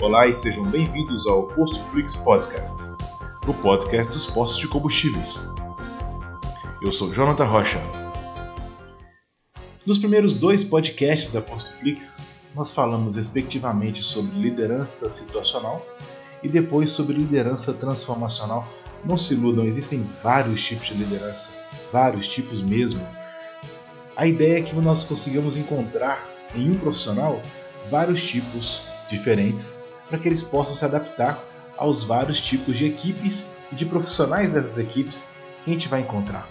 [0.00, 2.84] Olá e sejam bem-vindos ao Posto Flix Podcast,
[3.48, 5.44] o podcast dos postos de combustíveis.
[6.80, 7.80] Eu sou Jonathan Rocha.
[9.84, 12.20] Nos primeiros dois podcasts da Posto Flix,
[12.54, 15.84] nós falamos respectivamente sobre liderança situacional
[16.44, 18.68] e depois sobre liderança transformacional.
[19.04, 21.50] Não se iludam, existem vários tipos de liderança,
[21.92, 23.04] vários tipos mesmo.
[24.16, 26.24] A ideia é que nós consigamos encontrar
[26.54, 27.42] em um profissional
[27.90, 29.76] vários tipos diferentes
[30.08, 31.38] para que eles possam se adaptar
[31.76, 35.28] aos vários tipos de equipes e de profissionais dessas equipes
[35.64, 36.48] que a gente vai encontrar.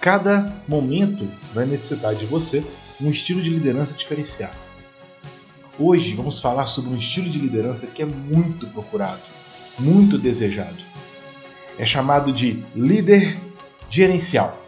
[0.00, 2.64] Cada momento vai necessitar de você
[3.00, 4.56] um estilo de liderança diferenciado.
[5.78, 9.20] Hoje vamos falar sobre um estilo de liderança que é muito procurado,
[9.78, 10.76] muito desejado.
[11.78, 13.38] É chamado de líder
[13.88, 14.61] gerencial.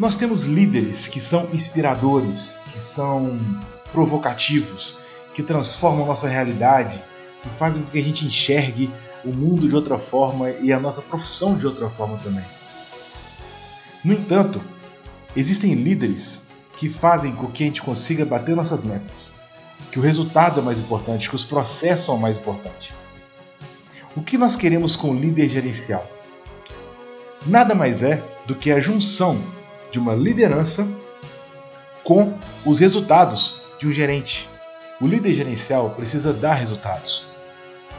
[0.00, 3.38] Nós temos líderes que são inspiradores, que são
[3.92, 4.98] provocativos,
[5.34, 7.04] que transformam nossa realidade,
[7.42, 8.90] que fazem com que a gente enxergue
[9.22, 12.42] o mundo de outra forma e a nossa profissão de outra forma também.
[14.02, 14.58] No entanto,
[15.36, 16.46] existem líderes
[16.78, 19.34] que fazem com que a gente consiga bater nossas metas,
[19.92, 22.88] que o resultado é mais importante, que os processos são mais importantes.
[24.16, 26.10] O que nós queremos com o líder gerencial?
[27.44, 29.59] Nada mais é do que a junção
[29.90, 30.88] de uma liderança
[32.04, 34.48] com os resultados de um gerente.
[35.00, 37.24] O líder gerencial precisa dar resultados.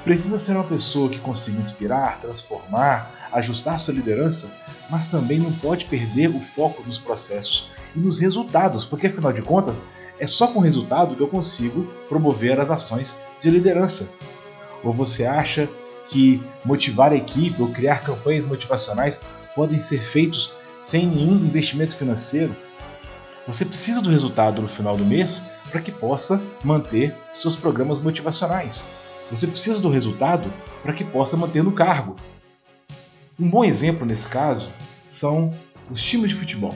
[0.03, 4.51] Precisa ser uma pessoa que consiga inspirar, transformar, ajustar sua liderança,
[4.89, 9.41] mas também não pode perder o foco nos processos e nos resultados, porque afinal de
[9.41, 9.81] contas,
[10.19, 14.07] é só com resultado que eu consigo promover as ações de liderança.
[14.83, 15.67] Ou você acha
[16.07, 19.19] que motivar a equipe ou criar campanhas motivacionais
[19.55, 22.55] podem ser feitos sem nenhum investimento financeiro.
[23.47, 28.87] Você precisa do resultado no final do mês para que possa manter seus programas motivacionais.
[29.29, 30.51] Você precisa do resultado
[30.83, 32.15] para que possa manter no cargo.
[33.39, 34.69] Um bom exemplo nesse caso
[35.09, 35.53] são
[35.89, 36.75] os times de futebol.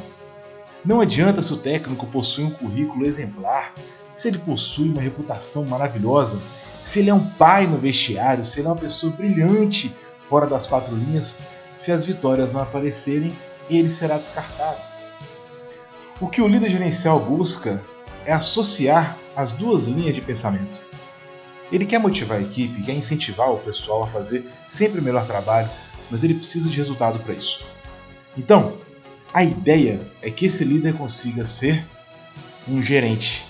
[0.86, 3.74] Não adianta se o técnico possui um currículo exemplar,
[4.12, 6.40] se ele possui uma reputação maravilhosa,
[6.82, 9.94] se ele é um pai no vestiário, se ele é uma pessoa brilhante
[10.30, 11.36] fora das quatro linhas,
[11.76, 13.32] se as vitórias não aparecerem
[13.70, 14.80] ele será descartado.
[16.20, 17.84] O que o líder gerencial busca
[18.26, 20.80] é associar as duas linhas de pensamento.
[21.72, 25.70] Ele quer motivar a equipe, quer incentivar o pessoal a fazer sempre o melhor trabalho,
[26.10, 27.66] mas ele precisa de resultado para isso.
[28.38, 28.78] Então,
[29.34, 31.86] a ideia é que esse líder consiga ser
[32.68, 33.46] um gerente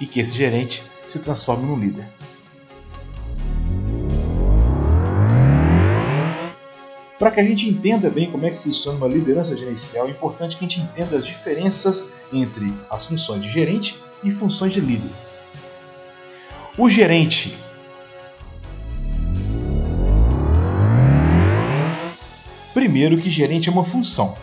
[0.00, 2.08] e que esse gerente se transforme num líder.
[7.18, 10.56] Para que a gente entenda bem como é que funciona uma liderança gerencial, é importante
[10.56, 15.36] que a gente entenda as diferenças entre as funções de gerente e funções de líderes.
[16.76, 17.58] O gerente
[22.72, 24.36] Primeiro que gerente é uma função.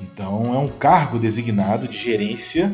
[0.00, 2.72] Então é um cargo designado de gerência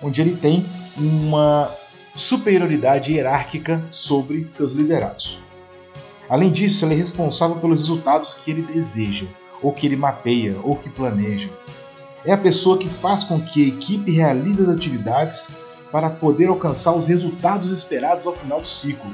[0.00, 0.64] onde ele tem
[0.96, 1.70] uma
[2.14, 5.45] superioridade hierárquica sobre seus liderados.
[6.28, 9.26] Além disso, ele é responsável pelos resultados que ele deseja,
[9.62, 11.48] ou que ele mapeia, ou que planeja.
[12.24, 15.50] É a pessoa que faz com que a equipe realize as atividades
[15.92, 19.10] para poder alcançar os resultados esperados ao final do ciclo.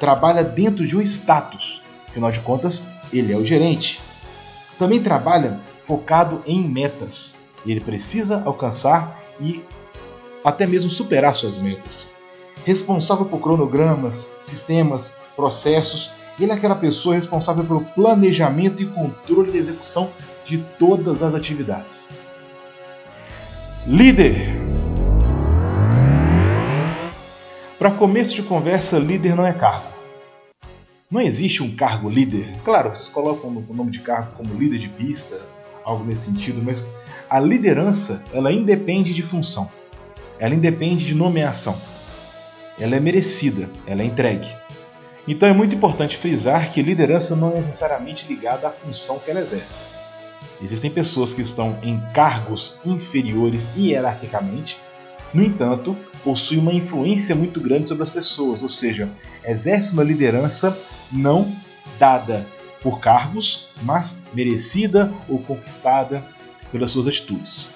[0.00, 4.00] Trabalha dentro de um status, afinal de contas, ele é o gerente.
[4.78, 7.36] Também trabalha focado em metas.
[7.66, 9.62] Ele precisa alcançar e
[10.44, 12.06] até mesmo superar suas metas.
[12.64, 16.10] Responsável por cronogramas, sistemas, processos.
[16.38, 20.10] Ele é aquela pessoa responsável pelo planejamento e controle da execução
[20.44, 22.10] de todas as atividades.
[23.86, 24.36] Líder.
[27.78, 29.86] Para começo de conversa, líder não é cargo.
[31.08, 32.50] Não existe um cargo líder.
[32.64, 35.40] Claro, vocês colocam o nome de cargo como líder de pista,
[35.84, 36.84] algo nesse sentido, mas
[37.30, 39.70] a liderança ela independe de função.
[40.40, 41.80] Ela independe de nomeação.
[42.78, 44.48] Ela é merecida, ela é entregue.
[45.28, 49.40] Então é muito importante frisar que liderança não é necessariamente ligada à função que ela
[49.40, 49.88] exerce.
[50.62, 54.80] Existem pessoas que estão em cargos inferiores hierarquicamente,
[55.34, 55.94] no entanto,
[56.24, 59.10] possuem uma influência muito grande sobre as pessoas, ou seja,
[59.44, 60.76] exerce uma liderança
[61.12, 61.54] não
[61.98, 62.46] dada
[62.80, 66.24] por cargos, mas merecida ou conquistada
[66.72, 67.68] pelas suas atitudes.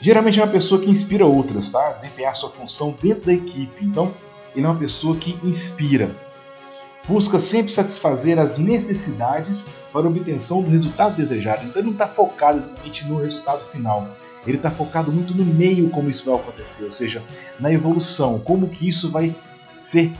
[0.00, 1.92] Geralmente é uma pessoa que inspira outras, tá?
[1.92, 3.84] Desempenhar sua função dentro da equipe.
[3.84, 4.12] Então,
[4.54, 6.10] ele é uma pessoa que inspira.
[7.06, 11.64] Busca sempre satisfazer as necessidades para obtenção do resultado desejado.
[11.64, 14.08] Então ele não está focado exatamente no resultado final.
[14.46, 17.22] Ele está focado muito no meio como isso vai acontecer, ou seja,
[17.58, 19.34] na evolução, como que isso vai
[19.78, 20.12] ser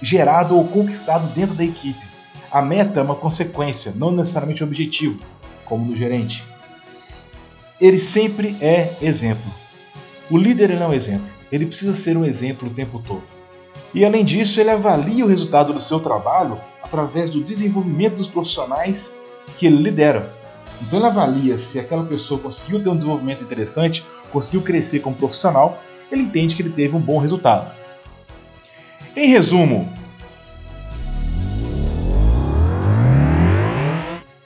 [0.00, 2.06] gerado ou conquistado dentro da equipe.
[2.50, 5.18] A meta é uma consequência, não necessariamente um objetivo,
[5.64, 6.44] como no gerente.
[7.80, 9.52] Ele sempre é exemplo.
[10.30, 13.37] O líder não é um exemplo, ele precisa ser um exemplo o tempo todo.
[13.94, 19.16] E além disso, ele avalia o resultado do seu trabalho através do desenvolvimento dos profissionais
[19.56, 20.32] que ele lidera.
[20.80, 25.78] Então ele avalia se aquela pessoa conseguiu ter um desenvolvimento interessante, conseguiu crescer como profissional,
[26.10, 27.72] ele entende que ele teve um bom resultado.
[29.16, 29.88] Em resumo,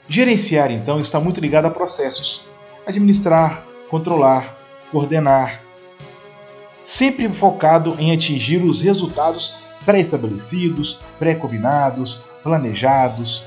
[0.07, 2.41] gerenciar então está muito ligado a processos.
[2.85, 4.55] Administrar, controlar,
[4.91, 5.62] coordenar,
[6.85, 9.53] sempre focado em atingir os resultados
[9.85, 13.43] pré-estabelecidos, pré-combinados, planejados.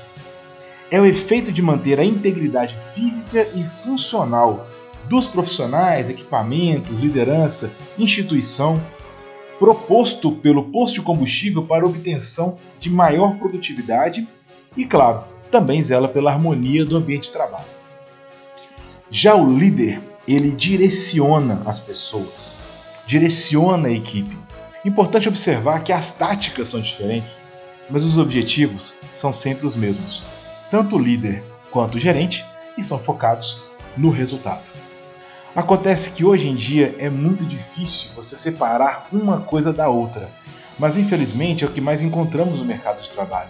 [0.89, 4.67] É o efeito de manter a integridade física e funcional
[5.05, 8.81] dos profissionais, equipamentos, liderança, instituição,
[9.59, 14.27] proposto pelo posto de combustível para obtenção de maior produtividade
[14.75, 17.65] e, claro, também zela pela harmonia do ambiente de trabalho.
[19.09, 22.53] Já o líder, ele direciona as pessoas,
[23.07, 24.37] direciona a equipe.
[24.83, 27.41] Importante observar que as táticas são diferentes,
[27.89, 30.21] mas os objetivos são sempre os mesmos.
[30.69, 32.45] Tanto o líder quanto o gerente
[32.77, 33.61] estão focados
[33.95, 34.63] no resultado.
[35.55, 40.29] Acontece que hoje em dia é muito difícil você separar uma coisa da outra,
[40.77, 43.49] mas infelizmente é o que mais encontramos no mercado de trabalho.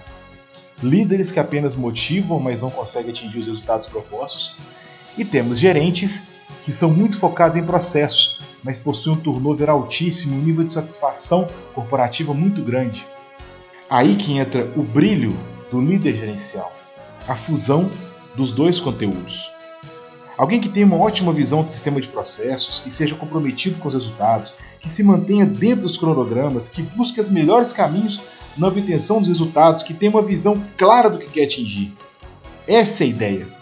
[0.82, 4.56] Líderes que apenas motivam, mas não conseguem atingir os resultados propostos,
[5.18, 6.24] e temos gerentes
[6.64, 11.48] que são muito focados em processos, mas possuem um turnover altíssimo, um nível de satisfação
[11.74, 13.06] corporativa muito grande.
[13.90, 15.36] Aí que entra o brilho
[15.72, 16.74] do líder gerencial,
[17.28, 17.90] a fusão
[18.36, 19.50] dos dois conteúdos.
[20.38, 23.94] Alguém que tenha uma ótima visão do sistema de processos, que seja comprometido com os
[23.94, 28.22] resultados, que se mantenha dentro dos cronogramas, que busque os melhores caminhos
[28.56, 31.94] na obtenção dos resultados, que tenha uma visão clara do que quer atingir.
[32.68, 33.57] Essa é a ideia.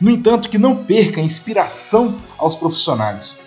[0.00, 3.38] No entanto, que não perca a inspiração aos profissionais,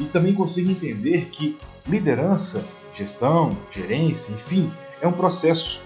[0.00, 1.56] e também consiga entender que
[1.86, 5.80] liderança, gestão, gerência, enfim, é um processo.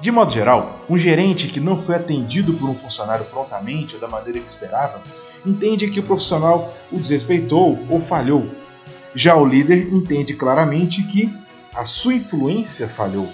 [0.00, 4.08] De modo geral, um gerente que não foi atendido por um funcionário prontamente ou da
[4.08, 5.00] maneira que esperava,
[5.46, 8.48] entende que o profissional o desrespeitou ou falhou.
[9.14, 11.32] Já o líder entende claramente que
[11.74, 13.28] a sua influência falhou,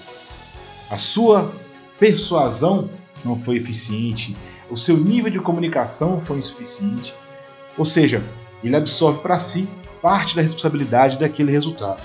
[0.89, 1.51] a sua
[1.99, 2.89] persuasão
[3.25, 4.35] não foi eficiente,
[4.69, 7.13] o seu nível de comunicação foi insuficiente.
[7.77, 8.23] Ou seja,
[8.63, 9.67] ele absorve para si
[10.01, 12.01] parte da responsabilidade daquele resultado.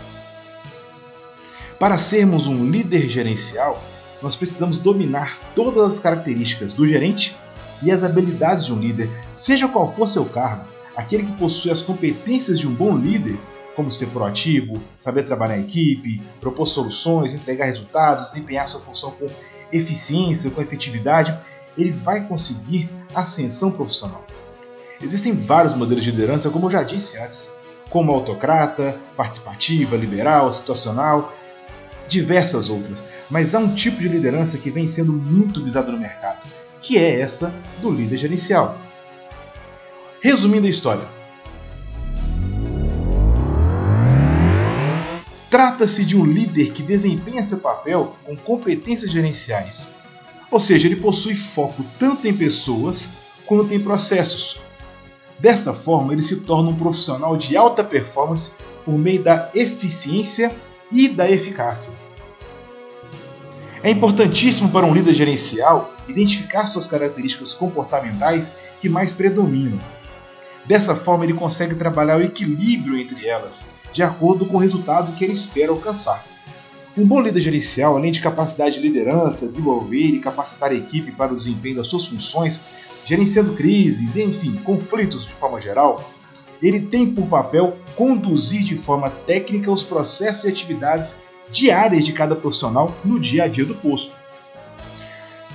[1.79, 3.83] Para sermos um líder gerencial,
[4.23, 7.37] nós precisamos dominar todas as características do gerente
[7.83, 10.65] e as habilidades de um líder, seja qual for seu cargo.
[10.97, 13.37] Aquele que possui as competências de um bom líder,
[13.75, 19.27] como ser proativo, saber trabalhar em equipe, propor soluções, entregar resultados, desempenhar sua função com
[19.73, 21.37] eficiência, com efetividade,
[21.77, 24.25] ele vai conseguir ascensão profissional.
[25.01, 27.51] Existem vários modelos de liderança, como eu já disse antes,
[27.91, 31.33] como autocrata, participativa, liberal, situacional,
[32.09, 33.05] diversas outras.
[33.29, 36.41] Mas há um tipo de liderança que vem sendo muito visado no mercado,
[36.81, 38.79] que é essa do líder gerencial.
[40.21, 41.07] Resumindo a história,
[45.55, 49.87] Trata-se de um líder que desempenha seu papel com competências gerenciais,
[50.55, 53.11] ou seja, ele possui foco tanto em pessoas
[53.47, 54.59] quanto em processos,
[55.39, 58.53] Desta forma, ele se torna um profissional de alta performance
[58.85, 60.55] por meio da eficiência
[60.91, 61.93] e da eficácia.
[63.83, 69.79] É importantíssimo para um líder gerencial identificar suas características comportamentais que mais predominam.
[70.65, 75.25] Dessa forma, ele consegue trabalhar o equilíbrio entre elas, de acordo com o resultado que
[75.25, 76.25] ele espera alcançar.
[76.97, 81.33] Um bom líder gerencial, além de capacidade de liderança, desenvolver e capacitar a equipe para
[81.33, 82.61] o desempenho das suas funções,
[83.05, 86.09] gerenciando crises, enfim, conflitos de forma geral,
[86.63, 91.19] ele tem por papel conduzir de forma técnica os processos e atividades
[91.51, 94.15] diárias de cada profissional no dia a dia do posto.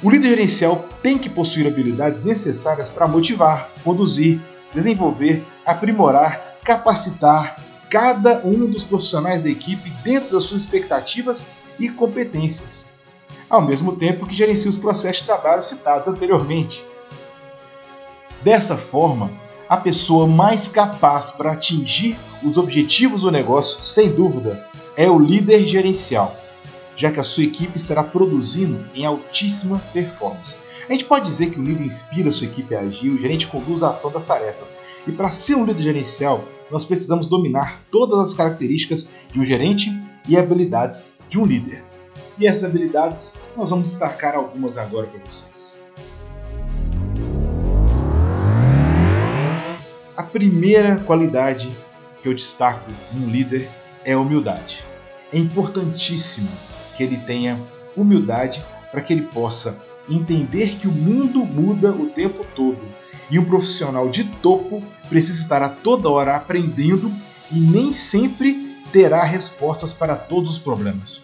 [0.03, 4.41] O líder gerencial tem que possuir habilidades necessárias para motivar, conduzir,
[4.74, 7.55] desenvolver, aprimorar, capacitar
[7.89, 11.46] cada um dos profissionais da equipe dentro das suas expectativas
[11.79, 12.88] e competências,
[13.50, 16.86] ao mesmo tempo que gerencia os processos de trabalho citados anteriormente.
[18.43, 19.31] Dessa forma,
[19.67, 24.65] a pessoa mais capaz para atingir os objetivos do negócio, sem dúvida,
[24.96, 26.36] é o líder gerencial,
[26.96, 30.58] já que a sua equipe estará produzindo em altíssima performance.
[30.88, 33.48] A gente pode dizer que o líder inspira a sua equipe a agir, o gerente
[33.48, 34.77] conduz a ação das tarefas,
[35.08, 39.91] E para ser um líder gerencial, nós precisamos dominar todas as características de um gerente
[40.27, 41.83] e habilidades de um líder.
[42.38, 45.79] E essas habilidades nós vamos destacar algumas agora para vocês.
[50.15, 51.69] A primeira qualidade
[52.21, 53.69] que eu destaco num líder
[54.03, 54.83] é a humildade.
[55.31, 56.49] É importantíssimo
[56.95, 57.59] que ele tenha
[57.95, 62.79] humildade para que ele possa entender que o mundo muda o tempo todo
[63.29, 67.12] e um profissional de topo precisa estar a toda hora aprendendo
[67.51, 71.21] e nem sempre terá respostas para todos os problemas.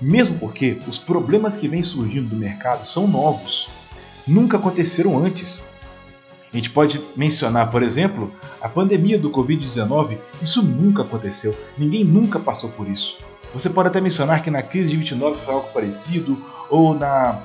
[0.00, 3.68] Mesmo porque os problemas que vêm surgindo do mercado são novos,
[4.26, 5.62] nunca aconteceram antes.
[6.52, 10.18] A gente pode mencionar, por exemplo, a pandemia do Covid-19.
[10.42, 13.18] Isso nunca aconteceu, ninguém nunca passou por isso.
[13.52, 16.36] Você pode até mencionar que na crise de 29 foi algo parecido,
[16.68, 17.40] ou na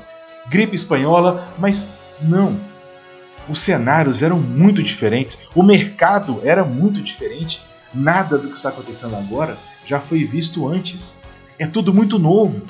[0.50, 1.88] gripe espanhola, mas
[2.22, 2.69] não.
[3.50, 7.62] Os cenários eram muito diferentes, o mercado era muito diferente.
[7.92, 11.16] Nada do que está acontecendo agora já foi visto antes.
[11.58, 12.68] É tudo muito novo.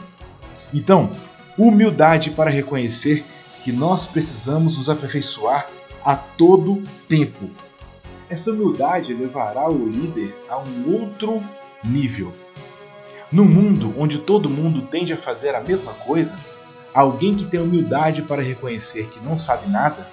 [0.74, 1.12] Então,
[1.58, 3.26] humildade para reconhecer
[3.64, 5.68] que nós precisamos nos aperfeiçoar
[6.06, 7.50] a todo tempo.
[8.30, 11.44] Essa humildade levará o líder a um outro
[11.84, 12.34] nível.
[13.30, 16.38] No mundo onde todo mundo tende a fazer a mesma coisa,
[16.94, 20.08] alguém que tem humildade para reconhecer que não sabe nada,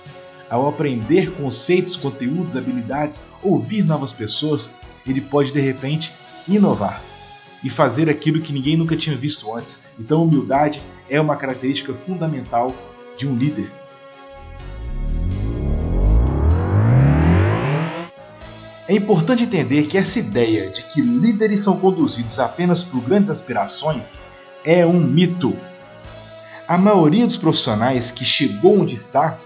[0.48, 4.74] ao aprender conceitos, conteúdos, habilidades, ouvir novas pessoas,
[5.06, 6.12] ele pode de repente
[6.48, 7.02] inovar
[7.64, 9.86] e fazer aquilo que ninguém nunca tinha visto antes.
[9.98, 12.74] Então, humildade é uma característica fundamental
[13.16, 13.70] de um líder.
[18.88, 24.20] É importante entender que essa ideia de que líderes são conduzidos apenas por grandes aspirações
[24.64, 25.56] é um mito.
[26.68, 29.38] A maioria dos profissionais que chegou onde está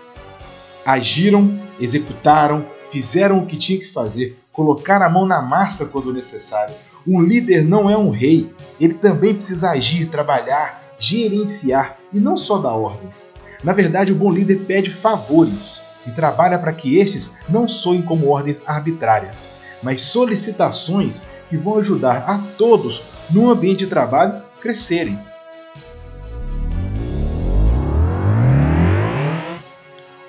[0.85, 6.75] agiram, executaram, fizeram o que tinha que fazer, colocaram a mão na massa quando necessário.
[7.07, 12.59] Um líder não é um rei, ele também precisa agir, trabalhar, gerenciar e não só
[12.59, 13.31] dar ordens.
[13.65, 18.29] Na verdade, o bom líder pede favores e trabalha para que estes não soem como
[18.29, 19.51] ordens arbitrárias,
[19.83, 25.19] mas solicitações que vão ajudar a todos no ambiente de trabalho crescerem.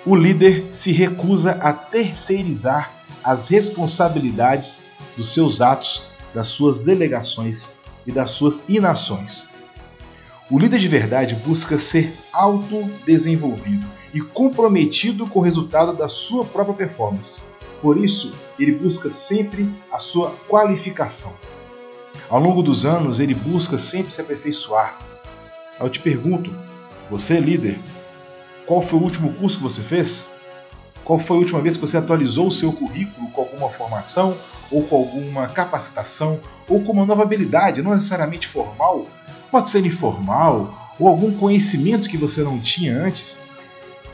[0.04, 2.92] O líder se recusa a terceirizar
[3.24, 4.80] as responsabilidades
[5.16, 6.04] dos seus atos,
[6.34, 7.70] das suas delegações
[8.08, 9.48] e das suas inações.
[10.50, 16.76] O líder de verdade busca ser autodesenvolvido e comprometido com o resultado da sua própria
[16.88, 17.44] performance.
[17.80, 21.34] Por isso, ele busca sempre a sua qualificação.
[22.28, 24.98] Ao longo dos anos, ele busca sempre se aperfeiçoar.
[25.80, 26.52] Eu te pergunto,
[27.10, 27.80] você é líder,
[28.66, 30.30] qual foi o último curso que você fez?
[31.04, 34.38] Qual foi a última vez que você atualizou o seu currículo com alguma formação,
[34.72, 36.40] ou com alguma capacitação,
[36.70, 39.08] ou com uma nova habilidade, não necessariamente formal,
[39.52, 43.40] pode ser informal, ou algum conhecimento que você não tinha antes?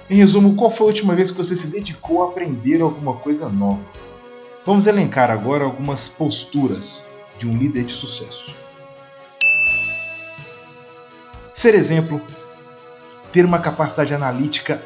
[0.10, 3.50] Em resumo, qual foi a última vez que você se dedicou a aprender alguma coisa
[3.50, 3.80] nova?
[4.66, 7.04] Vamos elencar agora algumas posturas
[7.38, 8.56] de um líder de sucesso.
[11.54, 12.22] Ser exemplo,
[13.32, 14.82] ter uma capacidade analítica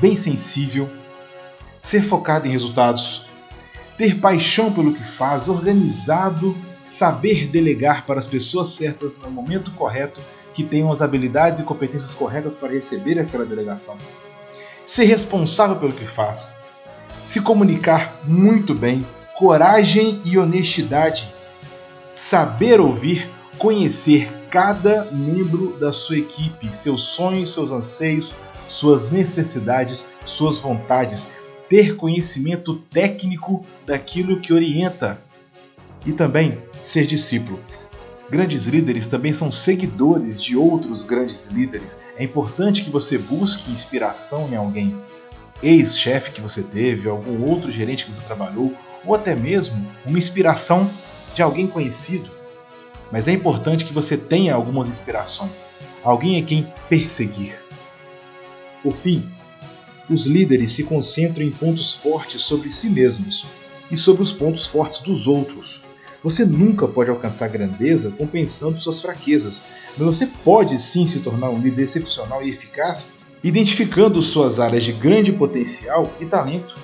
[0.00, 0.90] bem sensível,
[1.80, 3.26] ser focado em resultados,
[3.96, 10.20] ter paixão pelo que faz, organizado, saber delegar para as pessoas certas no momento correto,
[10.54, 13.96] que tenham as habilidades e competências corretas para receber aquela delegação
[14.86, 16.56] ser responsável pelo que faz,
[17.26, 21.32] se comunicar muito bem, coragem e honestidade,
[22.14, 28.34] saber ouvir, conhecer cada membro da sua equipe, seus sonhos, seus anseios,
[28.68, 31.26] suas necessidades, suas vontades,
[31.70, 35.18] ter conhecimento técnico daquilo que orienta
[36.04, 37.58] e também ser discípulo.
[38.28, 41.98] Grandes líderes também são seguidores de outros grandes líderes.
[42.18, 44.94] É importante que você busque inspiração em alguém,
[45.62, 50.90] ex-chefe que você teve, algum outro gerente que você trabalhou, ou até mesmo uma inspiração
[51.34, 52.41] de alguém conhecido.
[53.12, 55.66] Mas é importante que você tenha algumas inspirações,
[56.02, 57.60] alguém a quem perseguir.
[58.82, 59.22] Por fim,
[60.08, 63.44] os líderes se concentram em pontos fortes sobre si mesmos
[63.90, 65.82] e sobre os pontos fortes dos outros.
[66.24, 69.62] Você nunca pode alcançar grandeza compensando suas fraquezas,
[69.98, 73.06] mas você pode sim se tornar um líder excepcional e eficaz,
[73.44, 76.74] identificando suas áreas de grande potencial e talento.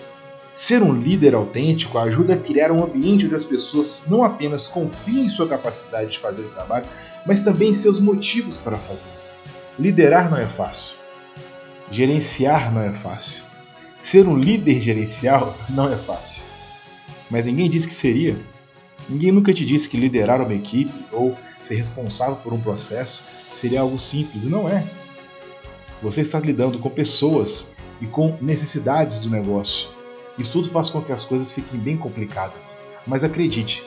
[0.59, 5.27] Ser um líder autêntico ajuda a criar um ambiente onde as pessoas não apenas confiem
[5.27, 6.85] em sua capacidade de fazer o trabalho,
[7.25, 9.09] mas também em seus motivos para fazer.
[9.79, 10.97] Liderar não é fácil.
[11.93, 13.45] Gerenciar não é fácil.
[14.01, 16.43] Ser um líder gerencial não é fácil.
[17.31, 18.37] mas ninguém disse que seria.
[19.09, 23.23] Ninguém nunca te disse que liderar uma equipe ou ser responsável por um processo
[23.53, 24.85] seria algo simples, e não é.
[26.03, 27.69] Você está lidando com pessoas
[28.01, 29.98] e com necessidades do negócio.
[30.39, 32.77] Isso tudo faz com que as coisas fiquem bem complicadas.
[33.07, 33.83] Mas acredite,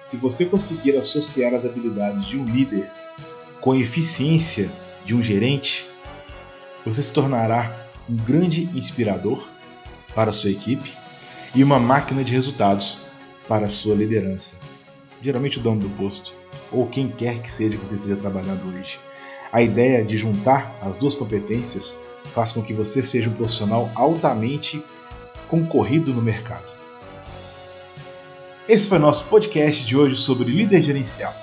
[0.00, 2.90] se você conseguir associar as habilidades de um líder
[3.60, 4.70] com a eficiência
[5.04, 5.86] de um gerente,
[6.84, 9.46] você se tornará um grande inspirador
[10.14, 10.92] para sua equipe
[11.54, 13.00] e uma máquina de resultados
[13.48, 14.56] para sua liderança.
[15.22, 16.34] Geralmente o dono do posto,
[16.70, 18.98] ou quem quer que seja que você esteja trabalhando hoje.
[19.52, 21.96] A ideia de juntar as duas competências
[22.34, 24.82] faz com que você seja um profissional altamente
[25.48, 26.64] concorrido no mercado.
[28.68, 31.34] Esse foi nosso podcast de hoje sobre líder gerencial.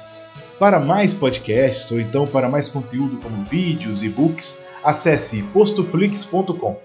[0.57, 6.79] Para mais podcasts ou então para mais conteúdo como vídeos e books, acesse postoflix.com.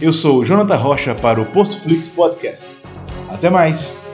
[0.00, 2.78] Eu sou Jonathan Rocha para o Postflix Podcast.
[3.30, 4.05] Até mais!